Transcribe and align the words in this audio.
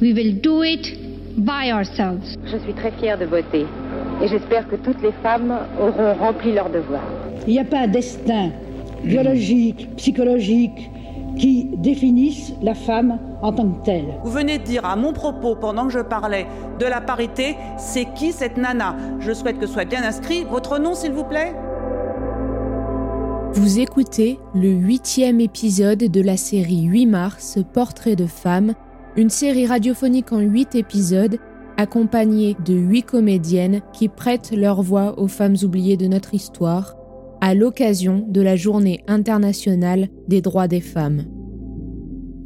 we 0.00 0.12
will 0.12 0.34
do 0.40 0.62
it 0.62 0.98
by 1.38 1.72
ourselves. 1.72 2.36
Je 2.44 2.58
suis 2.58 2.74
très 2.74 2.92
fière 2.92 3.18
de 3.18 3.24
voter 3.24 3.66
et 4.22 4.28
j'espère 4.28 4.68
que 4.68 4.76
toutes 4.76 5.02
les 5.02 5.12
femmes 5.22 5.54
auront 5.80 6.14
rempli 6.14 6.52
leur 6.52 6.70
devoir. 6.70 7.02
Il 7.46 7.52
n'y 7.52 7.60
a 7.60 7.64
pas 7.64 7.80
un 7.80 7.88
destin 7.88 8.50
biologique, 9.04 9.88
psychologique 9.96 10.90
qui 11.38 11.68
définisse 11.76 12.52
la 12.62 12.74
femme 12.74 13.18
en 13.42 13.52
tant 13.52 13.68
que 13.68 13.84
telle. 13.84 14.06
Vous 14.24 14.30
venez 14.30 14.58
de 14.58 14.64
dire 14.64 14.84
à 14.86 14.96
mon 14.96 15.12
propos, 15.12 15.54
pendant 15.54 15.86
que 15.86 15.92
je 15.92 16.00
parlais 16.00 16.46
de 16.78 16.86
la 16.86 17.00
parité, 17.00 17.56
c'est 17.78 18.06
qui 18.14 18.32
cette 18.32 18.56
nana? 18.56 18.96
Je 19.20 19.32
souhaite 19.32 19.58
que 19.58 19.66
soit 19.66 19.84
bien 19.84 20.02
inscrit 20.02 20.44
votre 20.44 20.78
nom, 20.78 20.94
s'il 20.94 21.12
vous 21.12 21.24
plaît. 21.24 21.54
Vous 23.52 23.78
écoutez 23.78 24.38
le 24.54 24.68
huitième 24.68 25.40
épisode 25.40 25.98
de 25.98 26.20
la 26.20 26.36
série 26.36 26.82
8 26.84 27.06
mars, 27.06 27.58
Portrait 27.72 28.16
de 28.16 28.26
femme, 28.26 28.74
une 29.16 29.30
série 29.30 29.66
radiophonique 29.66 30.32
en 30.32 30.40
huit 30.40 30.74
épisodes 30.74 31.38
accompagnée 31.78 32.56
de 32.64 32.74
huit 32.74 33.02
comédiennes 33.02 33.80
qui 33.92 34.08
prêtent 34.08 34.52
leur 34.52 34.82
voix 34.82 35.18
aux 35.18 35.28
femmes 35.28 35.56
oubliées 35.62 35.96
de 35.96 36.06
notre 36.06 36.34
histoire 36.34 36.96
à 37.40 37.54
l'occasion 37.54 38.26
de 38.28 38.40
la 38.40 38.56
Journée 38.56 39.02
internationale 39.06 40.08
des 40.28 40.42
droits 40.42 40.68
des 40.68 40.80
femmes. 40.80 41.24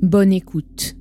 Bonne 0.03 0.33
écoute. 0.33 0.95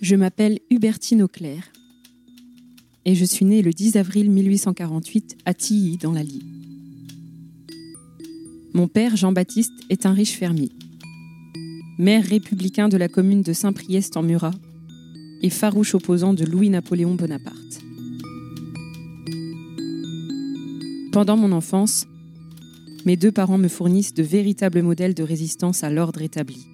Je 0.00 0.16
m'appelle 0.16 0.60
Hubertine 0.70 1.22
Auclair 1.22 1.72
et 3.08 3.14
je 3.14 3.24
suis 3.24 3.46
née 3.46 3.62
le 3.62 3.72
10 3.72 3.96
avril 3.96 4.30
1848 4.30 5.38
à 5.46 5.54
Tilly, 5.54 5.96
dans 5.96 6.12
l'Allier. 6.12 6.42
Mon 8.74 8.86
père, 8.86 9.16
Jean-Baptiste, 9.16 9.72
est 9.88 10.04
un 10.04 10.12
riche 10.12 10.36
fermier. 10.36 10.68
Maire 11.96 12.26
républicain 12.26 12.90
de 12.90 12.98
la 12.98 13.08
commune 13.08 13.40
de 13.40 13.54
Saint-Priest 13.54 14.18
en 14.18 14.22
Murat 14.22 14.52
et 15.40 15.48
farouche 15.48 15.94
opposant 15.94 16.34
de 16.34 16.44
Louis-Napoléon 16.44 17.14
Bonaparte. 17.14 17.80
Pendant 21.10 21.38
mon 21.38 21.52
enfance, 21.52 22.06
mes 23.06 23.16
deux 23.16 23.32
parents 23.32 23.56
me 23.56 23.68
fournissent 23.68 24.12
de 24.12 24.22
véritables 24.22 24.82
modèles 24.82 25.14
de 25.14 25.22
résistance 25.22 25.82
à 25.82 25.88
l'ordre 25.88 26.20
établi. 26.20 26.66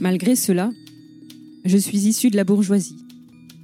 Malgré 0.00 0.36
cela, 0.36 0.70
je 1.64 1.76
suis 1.76 2.06
issue 2.06 2.30
de 2.30 2.36
la 2.36 2.44
bourgeoisie 2.44 3.04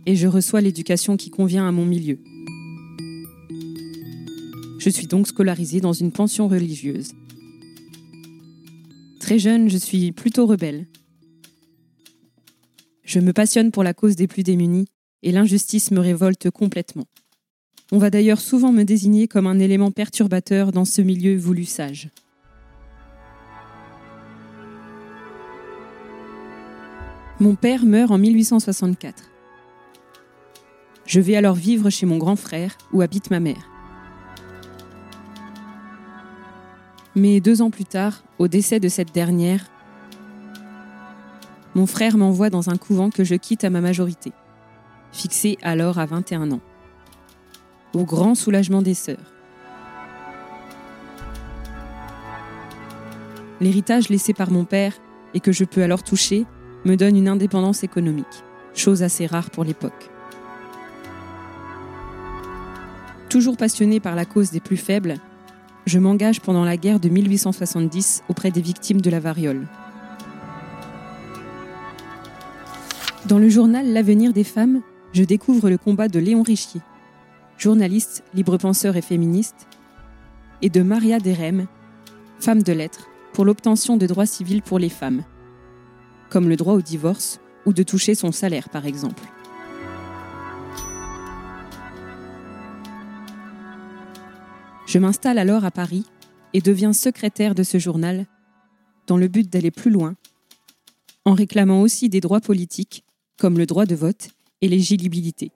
et 0.07 0.17
je 0.17 0.27
reçois 0.27 0.61
l'éducation 0.61 1.17
qui 1.17 1.31
convient 1.31 1.67
à 1.67 1.73
mon 1.73 1.85
milieu. 1.85 2.19
Je 4.79 4.91
suis 4.91 5.07
donc 5.07 5.27
scolarisée 5.27 5.81
dans 5.81 5.93
une 5.93 6.13
pension 6.13 6.49
religieuse. 6.49 7.13
Très 9.19 9.39
jeune, 9.39 9.71
je 9.71 9.79
suis 9.79 10.13
plutôt 10.13 10.47
rebelle. 10.47 10.87
Je 13.05 13.21
me 13.21 13.33
passionne 13.33 13.71
pour 13.71 13.83
la 13.83 13.95
cause 13.95 14.17
des 14.17 14.27
plus 14.27 14.43
démunis 14.43 14.87
et 15.23 15.33
l'injustice 15.33 15.91
me 15.91 16.01
révolte 16.01 16.51
complètement. 16.51 17.07
On 17.93 17.99
va 17.99 18.11
d'ailleurs 18.11 18.41
souvent 18.41 18.73
me 18.73 18.83
désigner 18.83 19.29
comme 19.29 19.47
un 19.47 19.59
élément 19.59 19.91
perturbateur 19.91 20.73
dans 20.73 20.85
ce 20.85 21.01
milieu 21.01 21.37
voulu 21.37 21.65
sage. 21.65 22.11
Mon 27.41 27.57
père 27.57 27.85
meurt 27.85 28.13
en 28.13 28.19
1864. 28.19 29.25
Je 31.05 31.21
vais 31.21 31.35
alors 31.35 31.57
vivre 31.57 31.91
chez 31.91 32.07
mon 32.07 32.17
grand 32.17 32.37
frère 32.37 32.77
où 32.93 33.03
habite 33.03 33.33
ma 33.33 33.41
mère. 33.41 33.69
Mais 37.17 37.41
deux 37.41 37.61
ans 37.61 37.71
plus 37.71 37.85
tard, 37.85 38.23
au 38.39 38.47
décès 38.47 38.79
de 38.79 38.89
cette 38.89 39.13
dernière, 39.13 39.67
mon 41.75 41.87
frère 41.87 42.17
m'envoie 42.17 42.51
dans 42.51 42.71
un 42.71 42.77
couvent 42.77 43.11
que 43.11 43.25
je 43.25 43.35
quitte 43.35 43.65
à 43.65 43.71
ma 43.71 43.81
majorité, 43.81 44.33
fixé 45.11 45.59
alors 45.63 45.99
à 45.99 46.07
21 46.07 46.53
ans, 46.53 46.61
au 47.95 48.05
grand 48.05 48.37
soulagement 48.37 48.81
des 48.81 48.95
sœurs. 48.95 49.33
L'héritage 53.61 54.09
laissé 54.09 54.35
par 54.35 54.53
mon 54.53 54.65
père 54.65 54.95
et 55.35 55.41
que 55.41 55.51
je 55.51 55.65
peux 55.65 55.83
alors 55.83 56.05
toucher 56.05 56.47
me 56.85 56.97
donne 56.97 57.17
une 57.17 57.29
indépendance 57.29 57.85
économique, 57.85 58.45
chose 58.75 59.03
assez 59.03 59.27
rare 59.27 59.51
pour 59.51 59.65
l'époque. 59.65 60.11
Toujours 63.29 63.57
passionné 63.57 64.01
par 64.01 64.15
la 64.15 64.25
cause 64.25 64.51
des 64.51 64.61
plus 64.61 64.77
faibles, 64.77 65.17
je 65.87 65.99
m'engage 65.99 66.41
pendant 66.41 66.65
la 66.65 66.77
guerre 66.77 67.01
de 67.01 67.09
1870 67.09 68.25
auprès 68.29 68.51
des 68.51 68.61
victimes 68.61 69.01
de 69.01 69.11
la 69.11 69.21
variole. 69.21 69.67
Dans 73.27 73.39
le 73.39 73.49
journal 73.49 73.93
L'avenir 73.93 74.33
des 74.33 74.45
femmes, 74.45 74.83
je 75.13 75.25
découvre 75.25 75.71
le 75.71 75.79
combat 75.79 76.09
de 76.09 76.19
Léon 76.19 76.43
Richier, 76.43 76.83
journaliste, 77.57 78.23
libre-penseur 78.35 78.97
et 78.97 79.03
féministe, 79.03 79.67
et 80.63 80.69
de 80.69 80.83
Maria 80.83 81.19
Derem, 81.19 81.67
femme 82.39 82.63
de 82.63 82.73
lettres, 82.73 83.09
pour 83.33 83.45
l'obtention 83.45 83.97
de 83.97 84.07
droits 84.07 84.27
civils 84.27 84.63
pour 84.63 84.79
les 84.79 84.89
femmes, 84.89 85.23
comme 86.35 86.49
le 86.49 86.57
droit 86.57 86.75
au 86.75 86.83
divorce 86.83 87.39
ou 87.65 87.73
de 87.73 87.85
toucher 87.85 88.17
son 88.17 88.33
salaire 88.33 88.69
par 88.69 88.87
exemple. 88.87 89.23
Je 94.85 94.99
m'installe 94.99 95.39
alors 95.39 95.65
à 95.65 95.71
Paris 95.71 96.05
et 96.53 96.61
deviens 96.61 96.93
secrétaire 96.93 97.55
de 97.55 97.63
ce 97.63 97.79
journal 97.79 98.27
dans 99.07 99.17
le 99.17 99.29
but 99.29 99.49
d'aller 99.49 99.71
plus 99.71 99.93
loin, 99.93 100.17
en 101.25 101.35
réclamant 101.35 101.83
aussi 101.83 102.09
des 102.09 102.21
droits 102.21 102.41
politiques 102.41 103.05
comme 103.39 103.57
le 103.57 103.67
droit 103.67 103.87
de 103.87 103.95
vote 103.95 104.31
et 104.61 104.67
l'éligibilité. 104.67 105.53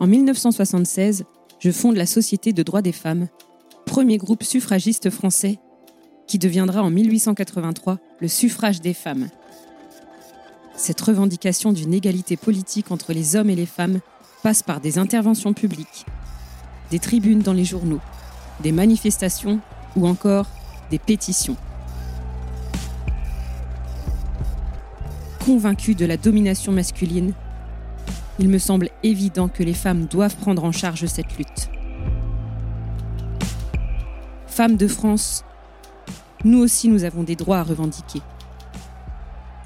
En 0.00 0.06
1976, 0.06 1.24
je 1.60 1.70
fonde 1.70 1.96
la 1.96 2.04
Société 2.04 2.52
de 2.52 2.62
droits 2.62 2.82
des 2.82 2.92
femmes, 2.92 3.28
premier 3.86 4.18
groupe 4.18 4.42
suffragiste 4.42 5.08
français 5.08 5.58
qui 6.28 6.38
deviendra 6.38 6.82
en 6.82 6.90
1883 6.90 7.98
le 8.20 8.28
suffrage 8.28 8.80
des 8.80 8.94
femmes. 8.94 9.28
Cette 10.76 11.00
revendication 11.00 11.72
d'une 11.72 11.94
égalité 11.94 12.36
politique 12.36 12.92
entre 12.92 13.12
les 13.12 13.34
hommes 13.34 13.50
et 13.50 13.56
les 13.56 13.66
femmes 13.66 13.98
passe 14.44 14.62
par 14.62 14.80
des 14.80 14.98
interventions 14.98 15.54
publiques, 15.54 16.06
des 16.92 17.00
tribunes 17.00 17.40
dans 17.40 17.54
les 17.54 17.64
journaux, 17.64 18.00
des 18.60 18.70
manifestations 18.70 19.58
ou 19.96 20.06
encore 20.06 20.46
des 20.90 20.98
pétitions. 20.98 21.56
Convaincu 25.44 25.94
de 25.94 26.04
la 26.04 26.18
domination 26.18 26.72
masculine, 26.72 27.32
il 28.38 28.48
me 28.48 28.58
semble 28.58 28.90
évident 29.02 29.48
que 29.48 29.62
les 29.62 29.74
femmes 29.74 30.06
doivent 30.06 30.36
prendre 30.36 30.62
en 30.62 30.72
charge 30.72 31.06
cette 31.06 31.36
lutte. 31.38 31.70
Femmes 34.46 34.76
de 34.76 34.86
France, 34.86 35.44
nous 36.44 36.58
aussi 36.58 36.88
nous 36.88 37.04
avons 37.04 37.22
des 37.22 37.36
droits 37.36 37.58
à 37.58 37.62
revendiquer. 37.62 38.20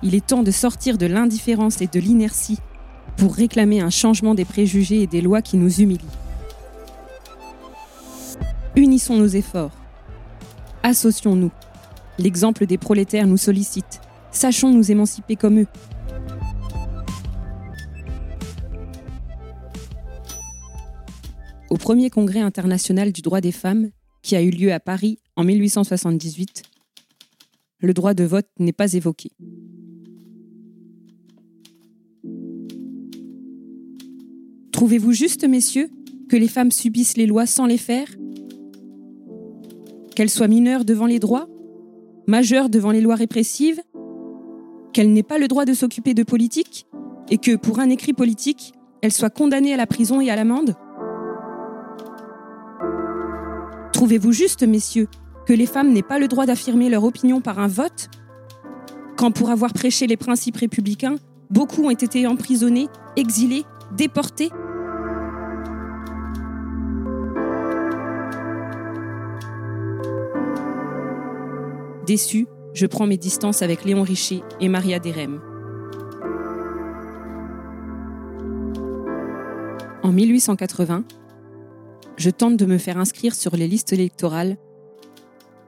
Il 0.02 0.14
est 0.14 0.26
temps 0.26 0.42
de 0.42 0.50
sortir 0.50 0.98
de 0.98 1.06
l'indifférence 1.06 1.80
et 1.80 1.86
de 1.86 2.00
l'inertie 2.00 2.58
pour 3.16 3.34
réclamer 3.34 3.80
un 3.80 3.90
changement 3.90 4.34
des 4.34 4.44
préjugés 4.44 5.02
et 5.02 5.06
des 5.06 5.20
lois 5.20 5.42
qui 5.42 5.56
nous 5.56 5.80
humilient. 5.80 6.00
Unissons 8.74 9.16
nos 9.16 9.28
efforts. 9.28 9.70
Associons-nous. 10.82 11.52
L'exemple 12.18 12.66
des 12.66 12.78
prolétaires 12.78 13.26
nous 13.26 13.36
sollicite. 13.36 14.00
Sachons 14.30 14.70
nous 14.70 14.90
émanciper 14.90 15.36
comme 15.36 15.60
eux. 15.60 15.66
Au 21.70 21.76
premier 21.76 22.10
congrès 22.10 22.40
international 22.40 23.12
du 23.12 23.22
droit 23.22 23.40
des 23.40 23.52
femmes, 23.52 23.90
qui 24.22 24.36
a 24.36 24.42
eu 24.42 24.50
lieu 24.50 24.72
à 24.72 24.80
Paris 24.80 25.18
en 25.36 25.44
1878, 25.44 26.62
le 27.80 27.92
droit 27.92 28.14
de 28.14 28.24
vote 28.24 28.48
n'est 28.58 28.72
pas 28.72 28.94
évoqué. 28.94 29.30
Trouvez-vous 34.70 35.12
juste, 35.12 35.46
messieurs, 35.46 35.90
que 36.28 36.36
les 36.36 36.48
femmes 36.48 36.70
subissent 36.70 37.16
les 37.16 37.26
lois 37.26 37.46
sans 37.46 37.66
les 37.66 37.78
faire? 37.78 38.08
Qu'elles 40.14 40.30
soient 40.30 40.48
mineures 40.48 40.84
devant 40.84 41.06
les 41.06 41.18
droits 41.18 41.48
Majeures 42.26 42.68
devant 42.68 42.90
les 42.90 43.00
lois 43.00 43.14
répressives 43.14 43.80
Qu'elles 44.92 45.12
n'aient 45.12 45.22
pas 45.22 45.38
le 45.38 45.48
droit 45.48 45.64
de 45.64 45.72
s'occuper 45.72 46.14
de 46.14 46.22
politique 46.22 46.86
Et 47.30 47.38
que, 47.38 47.56
pour 47.56 47.80
un 47.80 47.90
écrit 47.90 48.12
politique, 48.12 48.72
elles 49.02 49.12
soient 49.12 49.30
condamnées 49.30 49.72
à 49.72 49.76
la 49.76 49.86
prison 49.86 50.20
et 50.20 50.30
à 50.30 50.36
l'amende? 50.36 50.74
Trouvez-vous 54.02 54.32
juste, 54.32 54.64
messieurs, 54.64 55.06
que 55.46 55.52
les 55.52 55.64
femmes 55.64 55.92
n'aient 55.92 56.02
pas 56.02 56.18
le 56.18 56.26
droit 56.26 56.44
d'affirmer 56.44 56.90
leur 56.90 57.04
opinion 57.04 57.40
par 57.40 57.60
un 57.60 57.68
vote? 57.68 58.10
Quand 59.16 59.30
pour 59.30 59.50
avoir 59.50 59.72
prêché 59.72 60.08
les 60.08 60.16
principes 60.16 60.56
républicains, 60.56 61.14
beaucoup 61.50 61.84
ont 61.84 61.90
été 61.90 62.26
emprisonnés, 62.26 62.88
exilés, 63.14 63.62
déportés? 63.96 64.50
Déçu, 72.04 72.48
je 72.74 72.86
prends 72.86 73.06
mes 73.06 73.18
distances 73.18 73.62
avec 73.62 73.84
Léon 73.84 74.02
Richer 74.02 74.42
et 74.58 74.68
Maria 74.68 74.98
Derem. 74.98 75.40
En 80.02 80.10
1880, 80.10 81.04
je 82.22 82.30
tente 82.30 82.56
de 82.56 82.66
me 82.66 82.78
faire 82.78 82.98
inscrire 82.98 83.34
sur 83.34 83.56
les 83.56 83.66
listes 83.66 83.92
électorales 83.92 84.56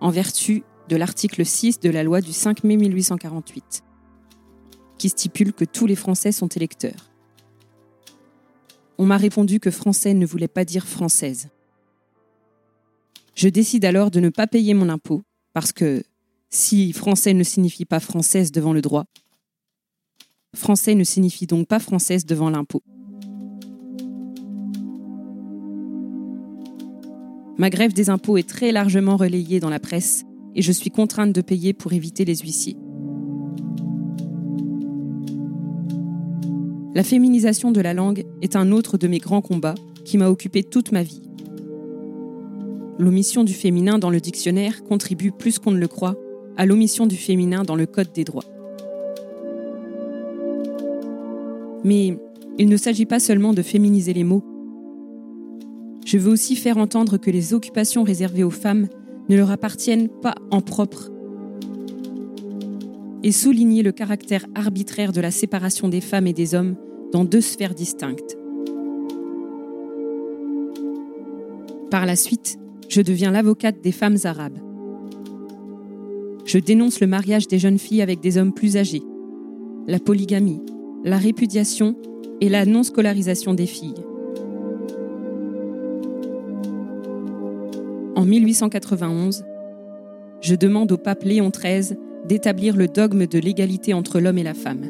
en 0.00 0.10
vertu 0.10 0.62
de 0.88 0.94
l'article 0.94 1.44
6 1.44 1.80
de 1.80 1.90
la 1.90 2.04
loi 2.04 2.20
du 2.20 2.32
5 2.32 2.62
mai 2.62 2.76
1848, 2.76 3.82
qui 4.96 5.08
stipule 5.08 5.52
que 5.52 5.64
tous 5.64 5.86
les 5.86 5.96
Français 5.96 6.30
sont 6.30 6.46
électeurs. 6.46 7.10
On 8.98 9.06
m'a 9.06 9.16
répondu 9.16 9.58
que 9.58 9.72
français 9.72 10.14
ne 10.14 10.24
voulait 10.24 10.46
pas 10.46 10.64
dire 10.64 10.86
française. 10.86 11.48
Je 13.34 13.48
décide 13.48 13.84
alors 13.84 14.12
de 14.12 14.20
ne 14.20 14.28
pas 14.28 14.46
payer 14.46 14.74
mon 14.74 14.88
impôt 14.88 15.24
parce 15.54 15.72
que 15.72 16.04
si 16.50 16.92
français 16.92 17.34
ne 17.34 17.42
signifie 17.42 17.84
pas 17.84 17.98
française 17.98 18.52
devant 18.52 18.72
le 18.72 18.80
droit, 18.80 19.06
français 20.54 20.94
ne 20.94 21.02
signifie 21.02 21.48
donc 21.48 21.66
pas 21.66 21.80
française 21.80 22.24
devant 22.24 22.48
l'impôt. 22.48 22.84
Ma 27.56 27.70
grève 27.70 27.92
des 27.92 28.10
impôts 28.10 28.36
est 28.36 28.48
très 28.48 28.72
largement 28.72 29.16
relayée 29.16 29.60
dans 29.60 29.70
la 29.70 29.78
presse 29.78 30.24
et 30.56 30.62
je 30.62 30.72
suis 30.72 30.90
contrainte 30.90 31.32
de 31.32 31.40
payer 31.40 31.72
pour 31.72 31.92
éviter 31.92 32.24
les 32.24 32.36
huissiers. 32.36 32.76
La 36.94 37.02
féminisation 37.02 37.72
de 37.72 37.80
la 37.80 37.94
langue 37.94 38.24
est 38.42 38.56
un 38.56 38.70
autre 38.70 38.98
de 38.98 39.08
mes 39.08 39.18
grands 39.18 39.40
combats 39.40 39.74
qui 40.04 40.18
m'a 40.18 40.28
occupé 40.28 40.62
toute 40.62 40.92
ma 40.92 41.02
vie. 41.02 41.22
L'omission 42.98 43.42
du 43.42 43.52
féminin 43.52 43.98
dans 43.98 44.10
le 44.10 44.20
dictionnaire 44.20 44.84
contribue 44.84 45.32
plus 45.32 45.58
qu'on 45.58 45.72
ne 45.72 45.78
le 45.78 45.88
croit 45.88 46.16
à 46.56 46.66
l'omission 46.66 47.06
du 47.06 47.16
féminin 47.16 47.64
dans 47.64 47.74
le 47.74 47.86
Code 47.86 48.12
des 48.12 48.22
droits. 48.22 48.44
Mais 51.82 52.16
il 52.58 52.68
ne 52.68 52.76
s'agit 52.76 53.06
pas 53.06 53.18
seulement 53.18 53.52
de 53.52 53.62
féminiser 53.62 54.12
les 54.12 54.24
mots. 54.24 54.44
Je 56.04 56.18
veux 56.18 56.30
aussi 56.30 56.54
faire 56.56 56.76
entendre 56.76 57.16
que 57.16 57.30
les 57.30 57.54
occupations 57.54 58.02
réservées 58.02 58.44
aux 58.44 58.50
femmes 58.50 58.88
ne 59.28 59.36
leur 59.36 59.50
appartiennent 59.50 60.08
pas 60.08 60.34
en 60.50 60.60
propre 60.60 61.10
et 63.22 63.32
souligner 63.32 63.82
le 63.82 63.90
caractère 63.90 64.44
arbitraire 64.54 65.12
de 65.12 65.22
la 65.22 65.30
séparation 65.30 65.88
des 65.88 66.02
femmes 66.02 66.26
et 66.26 66.34
des 66.34 66.54
hommes 66.54 66.76
dans 67.10 67.24
deux 67.24 67.40
sphères 67.40 67.74
distinctes. 67.74 68.36
Par 71.90 72.04
la 72.04 72.16
suite, 72.16 72.58
je 72.90 73.00
deviens 73.00 73.30
l'avocate 73.30 73.80
des 73.80 73.92
femmes 73.92 74.18
arabes. 74.24 74.58
Je 76.44 76.58
dénonce 76.58 77.00
le 77.00 77.06
mariage 77.06 77.48
des 77.48 77.58
jeunes 77.58 77.78
filles 77.78 78.02
avec 78.02 78.20
des 78.20 78.36
hommes 78.36 78.52
plus 78.52 78.76
âgés, 78.76 79.02
la 79.86 79.98
polygamie, 79.98 80.60
la 81.02 81.16
répudiation 81.16 81.96
et 82.42 82.50
la 82.50 82.66
non-scolarisation 82.66 83.54
des 83.54 83.66
filles. 83.66 83.94
En 88.24 88.26
1891, 88.26 89.44
je 90.40 90.54
demande 90.54 90.90
au 90.92 90.96
pape 90.96 91.24
Léon 91.24 91.50
XIII 91.50 91.98
d'établir 92.26 92.74
le 92.74 92.88
dogme 92.88 93.26
de 93.26 93.38
l'égalité 93.38 93.92
entre 93.92 94.18
l'homme 94.18 94.38
et 94.38 94.42
la 94.42 94.54
femme. 94.54 94.86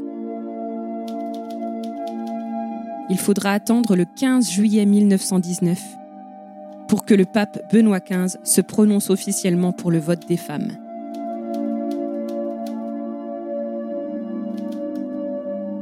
Il 3.11 3.19
faudra 3.19 3.51
attendre 3.51 3.97
le 3.97 4.05
15 4.21 4.49
juillet 4.49 4.87
1919 4.87 5.81
pour 6.87 7.05
que 7.05 7.13
le 7.13 7.25
pape 7.25 7.61
Benoît 7.73 7.99
XV 7.99 8.39
se 8.45 8.61
prononce 8.61 9.11
officiellement 9.11 9.73
pour 9.73 9.91
le 9.91 9.99
vote 9.99 10.29
des 10.29 10.37
femmes. 10.37 10.71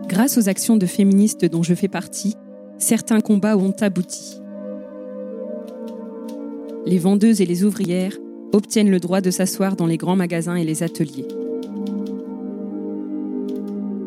Grâce 0.09 0.39
aux 0.39 0.49
actions 0.49 0.79
de 0.79 0.87
féministes 0.87 1.45
dont 1.45 1.63
je 1.63 1.75
fais 1.75 1.89
partie, 1.89 2.35
certains 2.79 3.21
combats 3.21 3.59
ont 3.59 3.75
abouti. 3.79 4.42
Les 6.93 6.99
vendeuses 6.99 7.41
et 7.41 7.47
les 7.47 7.65
ouvrières 7.65 8.19
obtiennent 8.53 8.91
le 8.91 9.01
droit 9.01 9.23
de 9.23 9.31
s'asseoir 9.31 9.77
dans 9.77 9.87
les 9.87 9.97
grands 9.97 10.15
magasins 10.15 10.57
et 10.57 10.65
les 10.65 10.83
ateliers. 10.83 11.27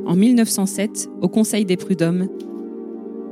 En 0.06 0.15
1907, 0.15 1.10
au 1.20 1.27
Conseil 1.27 1.65
des 1.65 1.77
prud'hommes, 1.77 2.27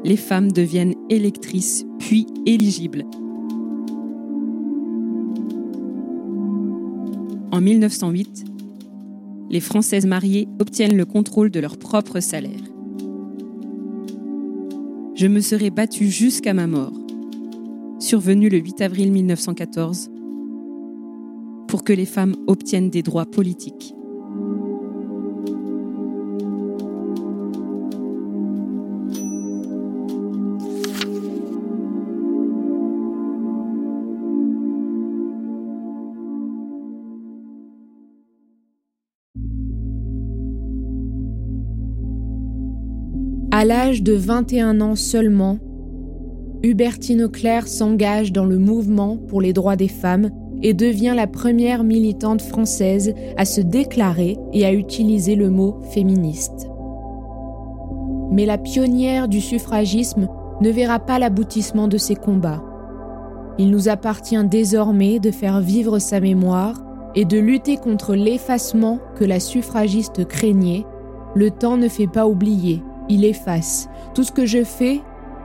les 0.04 0.18
femmes 0.18 0.52
deviennent 0.52 0.96
électrices 1.12 1.86
puis 2.00 2.26
éligibles. 2.48 3.06
En 7.52 7.62
1908, 7.62 8.46
les 9.52 9.60
Françaises 9.60 10.08
mariées 10.08 10.48
obtiennent 10.60 10.98
le 10.98 11.06
contrôle 11.06 11.52
de 11.52 11.60
leur 11.60 11.78
propre 11.78 12.22
salaire. 12.22 12.64
Je 15.14 15.28
me 15.28 15.42
serais 15.42 15.70
battue 15.70 16.10
jusqu'à 16.10 16.56
ma 16.56 16.66
mort, 16.66 17.03
survenue 18.00 18.50
le 18.50 18.58
8 18.58 18.82
avril 18.82 19.12
1914, 19.12 20.12
pour 21.68 21.84
que 21.84 21.94
les 21.94 22.06
femmes 22.06 22.36
obtiennent 22.48 22.90
des 22.90 23.02
droits 23.02 23.26
politiques. 23.26 23.96
À 43.56 43.66
l'âge 43.66 44.04
de 44.04 44.14
21 44.14 44.82
ans 44.82 44.96
seulement, 44.96 45.60
Hubertine 46.65 47.24
Auclair 47.24 47.67
s'engage 47.67 48.32
dans 48.32 48.46
le 48.46 48.58
mouvement 48.58 49.17
pour 49.27 49.41
les 49.41 49.51
droits 49.51 49.75
des 49.75 49.89
femmes 49.89 50.29
et 50.62 50.74
devient 50.74 51.13
la 51.13 51.27
première 51.27 51.84
militante 51.84 52.41
française 52.41 53.13
à 53.36 53.43
se 53.43 53.60
déclarer 53.60 54.38
et 54.53 54.65
à 54.65 54.72
utiliser 54.72 55.36
le 55.36 55.50
mot 55.50 55.82
féministe. 55.91 56.70
Mais 58.32 58.46
la 58.46 58.58
pionnière 58.58 59.27
du 59.27 59.41
suffragisme 59.41 60.29
ne 60.62 60.70
verra 60.70 61.00
pas 61.00 61.20
l'aboutissement 61.20 61.89
de 61.89 61.98
ces 61.98 62.15
combats. 62.15 62.63
Il 63.58 63.70
nous 63.70 63.89
appartient 63.89 64.41
désormais 64.46 65.20
de 65.20 65.32
faire 65.32 65.60
vivre 65.60 66.00
sa 66.00 66.22
mémoire 66.22 66.82
et 67.13 67.25
de 67.25 67.38
lutter 67.38 67.75
contre 67.75 68.15
l'effacement 68.15 69.00
que 69.17 69.25
la 69.25 69.41
suffragiste 69.41 70.25
craignait. 70.25 70.86
Le 71.36 71.51
temps 71.51 71.75
ne 71.75 71.89
fait 71.89 72.08
pas 72.08 72.25
oublier, 72.25 72.82
il 73.10 73.25
efface. 73.25 73.89
Tout 74.15 74.24
ce 74.24 74.32
que 74.32 74.46
je 74.46 74.63
fais 74.63 75.01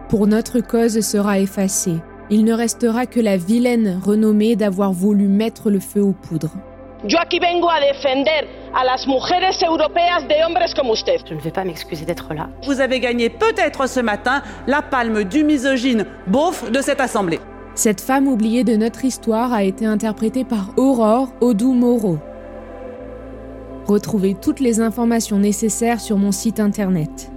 pour 0.09 0.27
notre 0.27 0.61
cause 0.61 1.01
sera 1.01 1.39
effacé. 1.39 1.93
Il 2.31 2.45
ne 2.45 2.53
restera 2.53 3.07
que 3.07 3.21
la 3.21 3.37
vilaine 3.37 4.01
renommée 4.05 4.57
d'avoir 4.57 4.93
voulu 4.93 5.29
mettre 5.29 5.71
le 5.71 5.81
feu 5.81 6.03
aux 6.03 6.13
poudres. 6.13 6.57
Yo 7.07 7.17
aquí 7.21 7.39
vengo 7.39 7.69
a 7.71 7.79
defender 7.79 8.49
a 8.75 8.85
las 8.85 9.07
mujeres 9.07 9.63
europeas 9.63 10.27
de 10.29 10.35
hombres 10.45 10.75
como 10.75 10.93
usted. 10.93 11.21
Je 11.29 11.35
ne 11.35 11.41
vais 11.41 11.53
pas 11.53 11.65
m'excuser 11.65 12.05
d'être 12.05 12.35
là. 12.35 12.49
Vous 12.65 12.81
avez 12.81 12.99
gagné 12.99 13.31
peut-être 13.31 13.89
ce 13.89 14.01
matin 14.01 14.43
la 14.67 14.83
palme 14.83 15.23
du 15.23 15.45
misogyne 15.45 16.07
beauf 16.27 16.71
de 16.71 16.81
cette 16.81 17.01
assemblée. 17.01 17.39
Cette 17.77 18.01
femme 18.01 18.27
oubliée 18.27 18.65
de 18.65 18.75
notre 18.75 19.05
histoire 19.05 19.53
a 19.53 19.63
été 19.63 19.87
interprétée 19.87 20.45
par 20.45 20.73
Aurore 20.77 21.29
Odou-Moreau. 21.41 22.19
Retrouvez 23.87 24.35
toutes 24.35 24.59
les 24.59 24.81
informations 24.81 25.39
nécessaires 25.39 26.01
sur 26.01 26.19
mon 26.19 26.33
site 26.33 26.59
internet. 26.59 27.31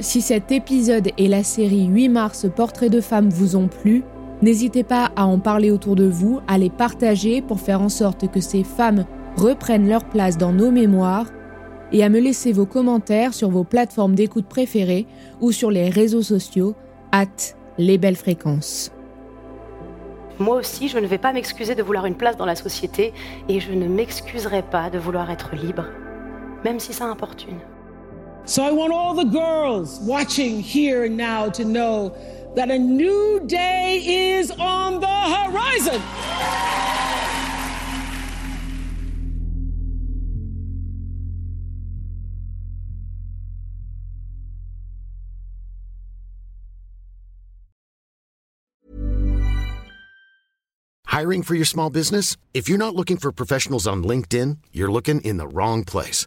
Si 0.00 0.22
cet 0.22 0.50
épisode 0.50 1.10
et 1.18 1.28
la 1.28 1.44
série 1.44 1.84
8 1.84 2.08
mars 2.08 2.46
Portrait 2.56 2.88
de 2.88 3.02
femmes 3.02 3.28
vous 3.28 3.54
ont 3.54 3.68
plu, 3.68 4.02
n'hésitez 4.40 4.82
pas 4.82 5.10
à 5.14 5.26
en 5.26 5.38
parler 5.38 5.70
autour 5.70 5.94
de 5.94 6.06
vous, 6.06 6.40
à 6.48 6.56
les 6.56 6.70
partager 6.70 7.42
pour 7.42 7.60
faire 7.60 7.82
en 7.82 7.90
sorte 7.90 8.30
que 8.30 8.40
ces 8.40 8.64
femmes 8.64 9.04
reprennent 9.36 9.88
leur 9.88 10.04
place 10.04 10.38
dans 10.38 10.52
nos 10.52 10.70
mémoires 10.70 11.26
et 11.92 12.02
à 12.02 12.08
me 12.08 12.18
laisser 12.18 12.52
vos 12.52 12.64
commentaires 12.64 13.34
sur 13.34 13.50
vos 13.50 13.64
plateformes 13.64 14.14
d'écoute 14.14 14.46
préférées 14.46 15.06
ou 15.42 15.52
sur 15.52 15.70
les 15.70 15.90
réseaux 15.90 16.22
sociaux, 16.22 16.74
at 17.12 17.26
les 17.76 17.98
belles 17.98 18.16
fréquences. 18.16 18.90
Moi 20.38 20.56
aussi, 20.56 20.88
je 20.88 20.98
ne 20.98 21.06
vais 21.06 21.18
pas 21.18 21.34
m'excuser 21.34 21.74
de 21.74 21.82
vouloir 21.82 22.06
une 22.06 22.14
place 22.14 22.38
dans 22.38 22.46
la 22.46 22.56
société 22.56 23.12
et 23.50 23.60
je 23.60 23.72
ne 23.72 23.86
m'excuserai 23.86 24.62
pas 24.62 24.88
de 24.88 24.98
vouloir 24.98 25.30
être 25.30 25.54
libre, 25.54 25.84
même 26.64 26.80
si 26.80 26.94
ça 26.94 27.04
importune. 27.04 27.58
So 28.50 28.64
I 28.64 28.72
want 28.72 28.92
all 28.92 29.14
the 29.14 29.22
girls 29.22 30.00
watching 30.00 30.58
here 30.58 31.04
and 31.04 31.16
now 31.16 31.50
to 31.50 31.64
know 31.64 32.16
that 32.56 32.68
a 32.68 32.76
new 32.76 33.40
day 33.46 34.02
is 34.34 34.50
on 34.50 34.98
the 34.98 35.06
horizon. 35.06 36.00
Hiring 51.06 51.44
for 51.44 51.54
your 51.54 51.64
small 51.64 51.90
business? 51.90 52.36
If 52.52 52.68
you're 52.68 52.78
not 52.78 52.96
looking 52.96 53.16
for 53.16 53.30
professionals 53.30 53.86
on 53.86 54.02
LinkedIn, 54.02 54.58
you're 54.72 54.90
looking 54.90 55.20
in 55.20 55.36
the 55.36 55.46
wrong 55.46 55.84
place. 55.84 56.26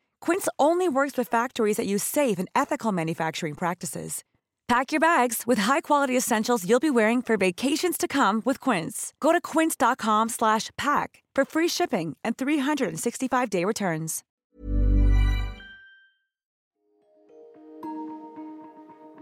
Quince 0.21 0.47
only 0.57 0.87
works 0.87 1.17
with 1.17 1.27
factories 1.27 1.77
that 1.77 1.87
use 1.87 2.03
safe 2.03 2.39
and 2.39 2.47
ethical 2.55 2.93
manufacturing 2.93 3.55
practices. 3.55 4.23
Pack 4.67 4.93
your 4.93 5.01
bags 5.01 5.43
with 5.45 5.59
high-quality 5.59 6.15
essentials 6.15 6.65
you'll 6.65 6.79
be 6.79 6.89
wearing 6.89 7.21
for 7.21 7.35
vacations 7.35 7.97
to 7.97 8.07
come 8.07 8.41
with 8.45 8.59
Quince. 8.61 9.11
Go 9.19 9.33
to 9.33 9.41
quince.com/pack 9.41 11.23
for 11.35 11.45
free 11.45 11.67
shipping 11.67 12.15
and 12.23 12.37
365-day 12.37 13.65
returns. 13.65 14.23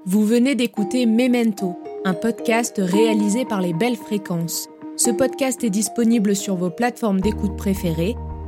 Vous 0.05 0.25
venez 0.25 0.55
d'écouter 0.55 1.05
Memento, 1.05 1.75
un 2.05 2.13
podcast 2.13 2.75
réalisé 2.79 3.45
par 3.45 3.61
les 3.61 3.73
Belles 3.73 3.97
Fréquences. 3.97 4.67
Ce 4.97 5.11
podcast 5.11 5.63
est 5.63 5.69
disponible 5.69 6.35
sur 6.35 6.55
vos 6.55 6.71
plateformes 6.71 7.21
d'écoute 7.21 7.57
préférées 7.57 8.15